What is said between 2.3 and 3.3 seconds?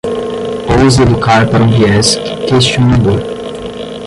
questionador